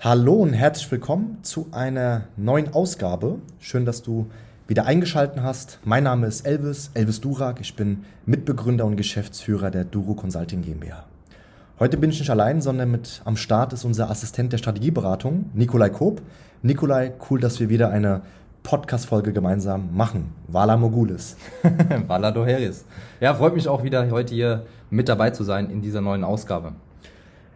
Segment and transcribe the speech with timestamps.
[0.00, 3.40] Hallo und herzlich willkommen zu einer neuen Ausgabe.
[3.58, 4.30] Schön, dass du
[4.68, 5.80] wieder eingeschaltet hast.
[5.82, 7.60] Mein Name ist Elvis, Elvis Durak.
[7.60, 11.04] Ich bin Mitbegründer und Geschäftsführer der Duro Consulting GmbH.
[11.80, 15.88] Heute bin ich nicht allein, sondern mit am Start ist unser Assistent der Strategieberatung, Nikolai
[15.88, 16.22] Koop.
[16.62, 18.20] Nikolai, cool, dass wir wieder eine
[18.62, 20.32] Podcast-Folge gemeinsam machen.
[20.46, 21.36] Vala Mogulis.
[22.06, 22.84] Vala Doheris.
[23.18, 26.74] Ja, freut mich auch wieder heute hier mit dabei zu sein in dieser neuen Ausgabe.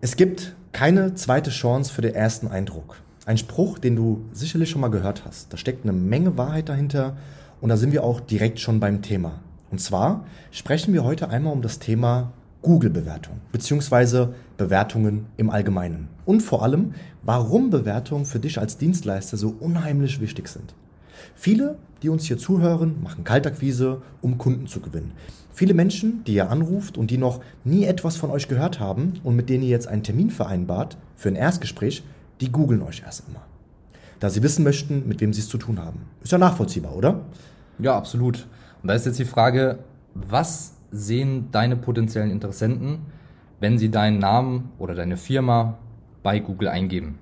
[0.00, 2.96] Es gibt keine zweite Chance für den ersten Eindruck.
[3.26, 5.52] Ein Spruch, den du sicherlich schon mal gehört hast.
[5.52, 7.16] Da steckt eine Menge Wahrheit dahinter
[7.60, 9.38] und da sind wir auch direkt schon beim Thema.
[9.70, 12.32] Und zwar sprechen wir heute einmal um das Thema
[12.62, 16.08] Google-Bewertung beziehungsweise Bewertungen im Allgemeinen.
[16.26, 20.74] Und vor allem, warum Bewertungen für dich als Dienstleister so unheimlich wichtig sind.
[21.34, 25.12] Viele, die uns hier zuhören, machen Kaltakquise, um Kunden zu gewinnen.
[25.52, 29.36] Viele Menschen, die ihr anruft und die noch nie etwas von euch gehört haben und
[29.36, 32.02] mit denen ihr jetzt einen Termin vereinbart für ein Erstgespräch,
[32.40, 33.42] die googeln euch erst immer.
[34.18, 36.00] Da sie wissen möchten, mit wem sie es zu tun haben.
[36.22, 37.20] Ist ja nachvollziehbar, oder?
[37.78, 38.46] Ja, absolut.
[38.82, 39.78] Und da ist jetzt die Frage,
[40.14, 42.98] was sehen deine potenziellen Interessenten,
[43.60, 45.78] wenn sie deinen Namen oder deine Firma
[46.22, 47.18] bei Google eingeben?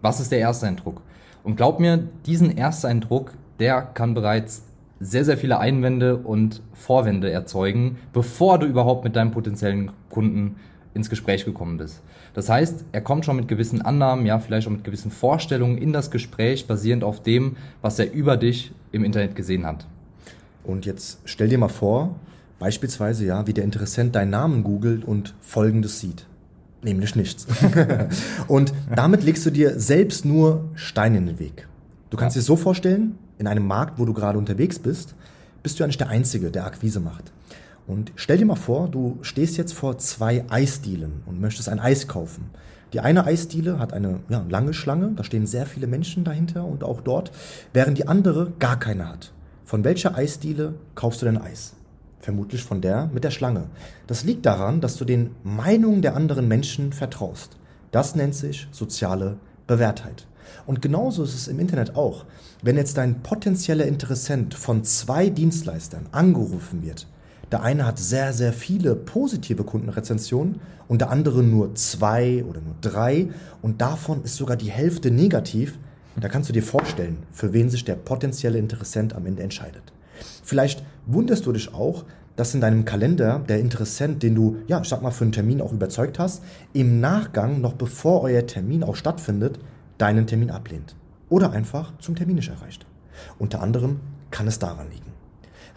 [0.00, 1.02] Was ist der erste Eindruck?
[1.42, 4.62] Und glaub mir, diesen Ersteindruck, der kann bereits
[5.00, 10.56] sehr, sehr viele Einwände und Vorwände erzeugen, bevor du überhaupt mit deinem potenziellen Kunden
[10.92, 12.02] ins Gespräch gekommen bist.
[12.34, 15.92] Das heißt, er kommt schon mit gewissen Annahmen, ja, vielleicht auch mit gewissen Vorstellungen in
[15.92, 19.86] das Gespräch, basierend auf dem, was er über dich im Internet gesehen hat.
[20.64, 22.16] Und jetzt stell dir mal vor,
[22.58, 26.26] beispielsweise, ja, wie der Interessent deinen Namen googelt und Folgendes sieht.
[26.82, 27.46] Nämlich nichts.
[28.48, 31.68] und damit legst du dir selbst nur Steine in den Weg.
[32.08, 32.40] Du kannst ja.
[32.40, 35.14] dir so vorstellen, in einem Markt, wo du gerade unterwegs bist,
[35.62, 37.32] bist du ja nicht der Einzige, der Akquise macht.
[37.86, 42.08] Und stell dir mal vor, du stehst jetzt vor zwei Eisdielen und möchtest ein Eis
[42.08, 42.50] kaufen.
[42.92, 46.82] Die eine Eisdiele hat eine ja, lange Schlange, da stehen sehr viele Menschen dahinter und
[46.82, 47.30] auch dort,
[47.72, 49.32] während die andere gar keine hat.
[49.64, 51.74] Von welcher Eisdiele kaufst du denn Eis?
[52.20, 53.66] Vermutlich von der mit der Schlange.
[54.06, 57.56] Das liegt daran, dass du den Meinungen der anderen Menschen vertraust.
[57.90, 60.26] Das nennt sich soziale Bewährtheit.
[60.66, 62.24] Und genauso ist es im Internet auch.
[62.62, 67.06] Wenn jetzt dein potenzieller Interessent von zwei Dienstleistern angerufen wird,
[67.50, 72.74] der eine hat sehr, sehr viele positive Kundenrezensionen und der andere nur zwei oder nur
[72.80, 73.28] drei
[73.62, 75.78] und davon ist sogar die Hälfte negativ,
[76.16, 79.82] da kannst du dir vorstellen, für wen sich der potenzielle Interessent am Ende entscheidet.
[80.42, 82.04] Vielleicht wunderst du dich auch,
[82.36, 85.60] dass in deinem Kalender der Interessent, den du, ja, ich sag mal, für einen Termin
[85.60, 86.42] auch überzeugt hast,
[86.72, 89.58] im Nachgang, noch bevor euer Termin auch stattfindet,
[89.98, 90.96] deinen Termin ablehnt
[91.28, 92.86] oder einfach zum Termin nicht erreicht.
[93.38, 95.12] Unter anderem kann es daran liegen.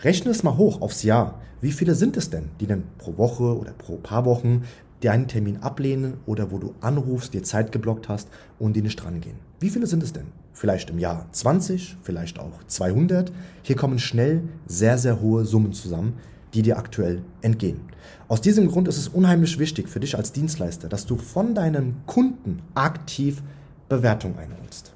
[0.02, 1.42] Rechne es mal hoch aufs Jahr.
[1.62, 4.64] Wie viele sind es denn, die denn pro Woche oder pro paar Wochen
[5.02, 9.38] deinen Termin ablehnen oder wo du anrufst, dir Zeit geblockt hast und die nicht drangehen?
[9.60, 10.28] Wie viele sind es denn?
[10.54, 13.32] Vielleicht im Jahr 20, vielleicht auch 200.
[13.64, 16.14] Hier kommen schnell sehr, sehr hohe Summen zusammen,
[16.54, 17.82] die dir aktuell entgehen.
[18.28, 22.02] Aus diesem Grund ist es unheimlich wichtig für dich als Dienstleister, dass du von deinen
[22.06, 23.42] Kunden aktiv
[23.90, 24.94] Bewertung einholst.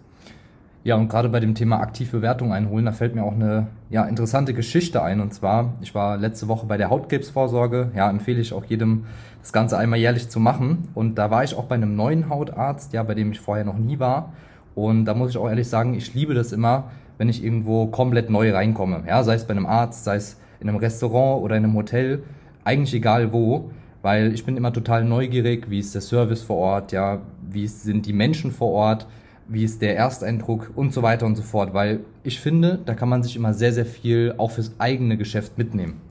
[0.84, 4.06] Ja, und gerade bei dem Thema aktiv Bewertung einholen, da fällt mir auch eine ja,
[4.06, 5.20] interessante Geschichte ein.
[5.20, 7.92] Und zwar, ich war letzte Woche bei der Hautkrebsvorsorge.
[7.94, 9.06] Ja, empfehle ich auch jedem,
[9.42, 10.88] das Ganze einmal jährlich zu machen.
[10.94, 13.78] Und da war ich auch bei einem neuen Hautarzt, ja, bei dem ich vorher noch
[13.78, 14.32] nie war.
[14.78, 18.30] Und da muss ich auch ehrlich sagen, ich liebe das immer, wenn ich irgendwo komplett
[18.30, 19.06] neu reinkomme.
[19.08, 22.22] Ja, sei es bei einem Arzt, sei es in einem Restaurant oder in einem Hotel,
[22.64, 23.72] eigentlich egal wo,
[24.04, 28.06] weil ich bin immer total neugierig, wie ist der Service vor Ort, ja, wie sind
[28.06, 29.08] die Menschen vor Ort,
[29.48, 33.10] wie ist der Ersteindruck und so weiter und so fort, weil ich finde, da kann
[33.10, 36.02] man sich immer sehr, sehr viel auch fürs eigene Geschäft mitnehmen.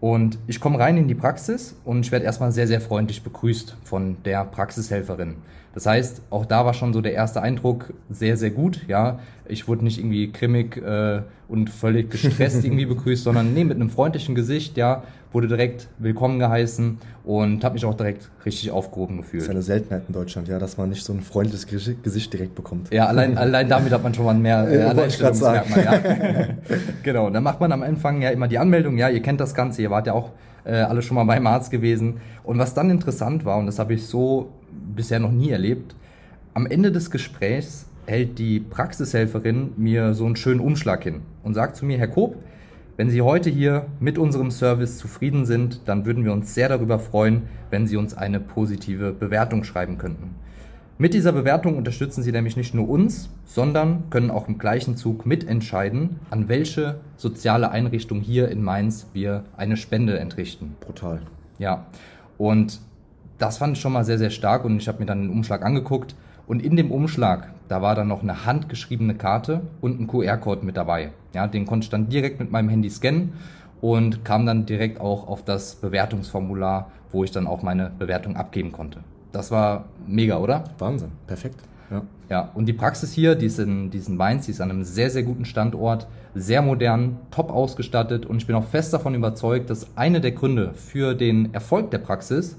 [0.00, 3.76] Und ich komme rein in die Praxis und ich werde erstmal sehr, sehr freundlich begrüßt
[3.84, 5.36] von der Praxishelferin.
[5.74, 8.80] Das heißt, auch da war schon so der erste Eindruck sehr, sehr gut.
[8.88, 13.76] Ja, ich wurde nicht irgendwie grimmig äh, und völlig gestresst irgendwie begrüßt, sondern nee, mit
[13.76, 14.76] einem freundlichen Gesicht.
[14.76, 19.42] Ja, wurde direkt willkommen geheißen und habe mich auch direkt richtig aufgehoben gefühlt.
[19.42, 21.66] Das ist eine Seltenheit in Deutschland, ja, dass man nicht so ein freundliches
[22.02, 22.92] Gesicht direkt bekommt.
[22.92, 25.84] Ja, allein, allein damit hat man schon mal mehr äh, Alleinstellungsmerkmal.
[25.84, 26.76] Ja.
[27.02, 28.98] genau, und dann macht man am Anfang ja immer die Anmeldung.
[28.98, 30.30] Ja, ihr kennt das Ganze, ihr wart ja auch
[30.64, 32.20] äh, alle schon mal beim Arzt gewesen.
[32.42, 34.50] Und was dann interessant war, und das habe ich so
[34.94, 35.94] bisher noch nie erlebt,
[36.54, 41.76] am Ende des Gesprächs hält die Praxishelferin mir so einen schönen Umschlag hin und sagt
[41.76, 42.36] zu mir, Herr Koop,
[43.00, 46.98] wenn Sie heute hier mit unserem Service zufrieden sind, dann würden wir uns sehr darüber
[46.98, 50.34] freuen, wenn Sie uns eine positive Bewertung schreiben könnten.
[50.98, 55.24] Mit dieser Bewertung unterstützen Sie nämlich nicht nur uns, sondern können auch im gleichen Zug
[55.24, 60.76] mitentscheiden, an welche soziale Einrichtung hier in Mainz wir eine Spende entrichten.
[60.80, 61.22] Brutal.
[61.58, 61.86] Ja,
[62.36, 62.82] und
[63.38, 65.64] das fand ich schon mal sehr, sehr stark und ich habe mir dann den Umschlag
[65.64, 66.14] angeguckt
[66.46, 70.76] Und in dem Umschlag, da war dann noch eine handgeschriebene Karte und ein QR-Code mit
[70.76, 71.12] dabei.
[71.32, 73.34] Ja, den konnte ich dann direkt mit meinem Handy scannen
[73.80, 78.72] und kam dann direkt auch auf das Bewertungsformular, wo ich dann auch meine Bewertung abgeben
[78.72, 79.04] konnte.
[79.30, 80.64] Das war mega, oder?
[80.78, 81.60] Wahnsinn, perfekt.
[81.92, 82.02] Ja.
[82.28, 85.10] ja, und die Praxis hier, die ist in diesen Mainz, die ist an einem sehr,
[85.10, 89.96] sehr guten Standort, sehr modern, top ausgestattet und ich bin auch fest davon überzeugt, dass
[89.96, 92.56] eine der Gründe für den Erfolg der Praxis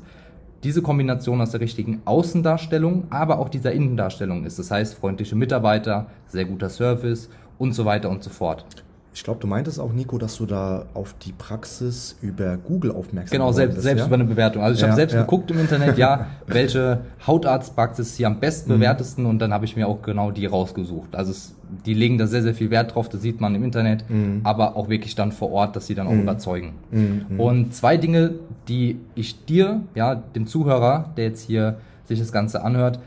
[0.63, 4.59] diese Kombination aus der richtigen Außendarstellung, aber auch dieser Innendarstellung ist.
[4.59, 8.65] Das heißt, freundliche Mitarbeiter, sehr guter Service und so weiter und so fort.
[9.13, 13.37] Ich glaube, du meintest auch, Nico, dass du da auf die Praxis über Google aufmerksam
[13.37, 14.07] Genau, selbst, bist, selbst ja?
[14.07, 14.63] über eine Bewertung.
[14.63, 15.21] Also ich ja, habe selbst ja.
[15.21, 18.79] geguckt im Internet, ja, welche Hautarztpraxis hier am besten mhm.
[18.79, 21.13] bewertesten und dann habe ich mir auch genau die rausgesucht.
[21.13, 21.53] Also es,
[21.85, 24.41] die legen da sehr, sehr viel Wert drauf, das sieht man im Internet, mhm.
[24.43, 26.21] aber auch wirklich dann vor Ort, dass sie dann auch mhm.
[26.21, 26.73] überzeugen.
[26.91, 27.37] Mhm.
[27.37, 28.35] Und zwei Dinge,
[28.69, 32.99] die ich dir, ja, dem Zuhörer, der jetzt hier sich das Ganze anhört,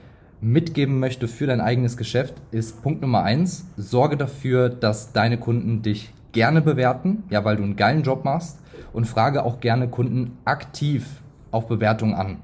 [0.45, 5.81] mitgeben möchte für dein eigenes Geschäft, ist Punkt Nummer eins, sorge dafür, dass deine Kunden
[5.81, 8.61] dich gerne bewerten, ja, weil du einen geilen Job machst
[8.93, 11.07] und frage auch gerne Kunden aktiv
[11.51, 12.39] auf Bewertung an.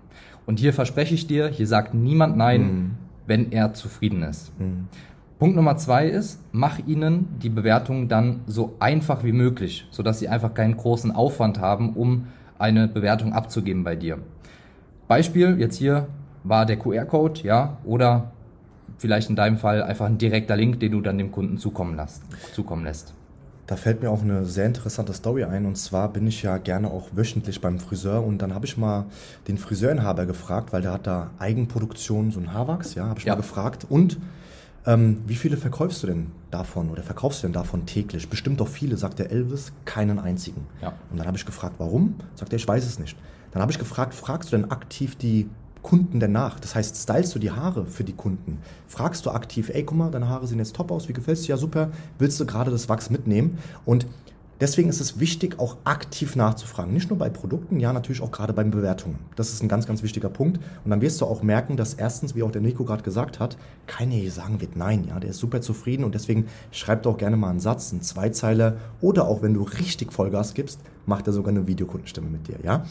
[0.47, 2.91] Und hier verspreche ich dir, hier sagt niemand Nein, mhm.
[3.26, 4.58] wenn er zufrieden ist.
[4.58, 4.88] Mhm.
[5.38, 10.29] Punkt Nummer zwei ist, mach ihnen die Bewertung dann so einfach wie möglich, sodass sie
[10.29, 14.19] einfach keinen großen Aufwand haben, um eine Bewertung abzugeben bei dir.
[15.06, 16.08] Beispiel jetzt hier
[16.44, 18.31] war der QR-Code, ja, oder
[18.98, 22.22] vielleicht in deinem Fall einfach ein direkter Link, den du dann dem Kunden zukommen lässt.
[22.52, 23.14] Zukommen lässt.
[23.66, 25.64] Da fällt mir auch eine sehr interessante Story ein.
[25.64, 28.25] Und zwar bin ich ja gerne auch wöchentlich beim Friseur.
[28.25, 29.06] Und dann habe ich mal
[29.46, 33.34] den Friseurinhaber gefragt, weil der hat da Eigenproduktion, so ein Haarwachs, ja, habe ich ja.
[33.34, 33.87] mal gefragt.
[33.88, 34.19] Und
[34.87, 38.28] ähm, wie viele verkaufst du denn davon oder verkaufst du denn davon täglich?
[38.28, 40.66] Bestimmt doch viele, sagt der Elvis, keinen einzigen.
[40.82, 40.94] Ja.
[41.10, 42.16] Und dann habe ich gefragt, warum?
[42.34, 43.16] Sagt er, ich weiß es nicht.
[43.52, 45.48] Dann habe ich gefragt, fragst du denn aktiv die
[45.82, 46.61] Kunden danach.
[46.61, 48.59] Das heißt, stylst du die Haare für die Kunden?
[48.87, 51.49] Fragst du aktiv, ey, guck mal, deine Haare sehen jetzt top aus, wie gefällst du?
[51.49, 51.91] Ja, super.
[52.19, 53.59] Willst du gerade das Wachs mitnehmen?
[53.85, 54.06] Und
[54.61, 56.93] deswegen ist es wichtig, auch aktiv nachzufragen.
[56.93, 59.19] Nicht nur bei Produkten, ja, natürlich auch gerade bei Bewertungen.
[59.37, 60.59] Das ist ein ganz, ganz wichtiger Punkt.
[60.85, 63.56] Und dann wirst du auch merken, dass erstens, wie auch der Nico gerade gesagt hat,
[63.87, 67.37] keiner hier sagen wird, nein, ja, der ist super zufrieden und deswegen schreibt auch gerne
[67.37, 71.50] mal einen Satz, einen Zweizeiler oder auch wenn du richtig Vollgas gibst, macht er sogar
[71.50, 72.85] eine Videokundenstimme mit dir, ja.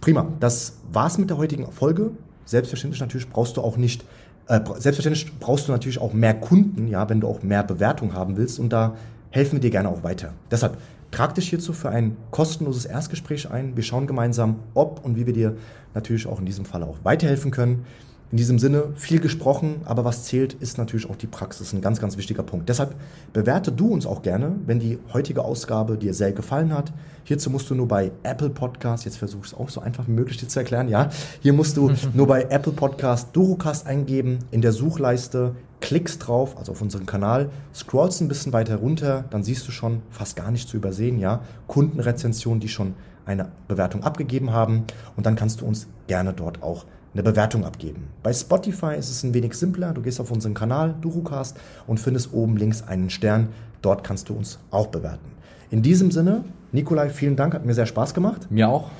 [0.00, 2.10] Prima, das war's mit der heutigen Folge.
[2.44, 4.04] Selbstverständlich natürlich brauchst du auch nicht,
[4.48, 8.36] äh, selbstverständlich brauchst du natürlich auch mehr Kunden, ja, wenn du auch mehr Bewertung haben
[8.36, 8.96] willst und da
[9.30, 10.32] helfen wir dir gerne auch weiter.
[10.50, 10.78] Deshalb
[11.10, 13.76] trag dich hierzu für ein kostenloses Erstgespräch ein.
[13.76, 15.56] Wir schauen gemeinsam, ob und wie wir dir
[15.94, 17.84] natürlich auch in diesem Fall auch weiterhelfen können.
[18.30, 21.72] In diesem Sinne viel gesprochen, aber was zählt, ist natürlich auch die Praxis.
[21.72, 22.68] Ein ganz, ganz wichtiger Punkt.
[22.68, 22.94] Deshalb
[23.32, 26.92] bewerte du uns auch gerne, wenn die heutige Ausgabe dir sehr gefallen hat.
[27.24, 30.12] Hierzu musst du nur bei Apple Podcast, jetzt versuche ich es auch so einfach wie
[30.12, 31.10] möglich dir zu erklären, ja.
[31.40, 36.72] Hier musst du nur bei Apple Podcast Durocast eingeben, in der Suchleiste klickst drauf, also
[36.72, 40.68] auf unseren Kanal, scrollst ein bisschen weiter runter, dann siehst du schon fast gar nicht
[40.68, 42.94] zu übersehen, ja, Kundenrezensionen, die schon
[43.26, 44.84] eine Bewertung abgegeben haben
[45.16, 48.08] und dann kannst du uns gerne dort auch eine Bewertung abgeben.
[48.22, 49.92] Bei Spotify ist es ein wenig simpler.
[49.92, 51.56] Du gehst auf unseren Kanal Durucast
[51.86, 53.48] und findest oben links einen Stern.
[53.82, 55.32] Dort kannst du uns auch bewerten.
[55.70, 58.50] In diesem Sinne, Nikolai, vielen Dank, hat mir sehr Spaß gemacht.
[58.50, 58.90] Mir auch.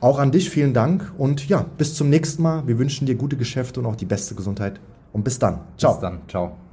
[0.00, 2.66] Auch an dich vielen Dank und ja, bis zum nächsten Mal.
[2.66, 4.80] Wir wünschen dir gute Geschäfte und auch die beste Gesundheit.
[5.12, 5.60] Und bis dann.
[5.78, 5.92] Ciao.
[5.92, 6.20] Bis dann.
[6.28, 6.63] Ciao.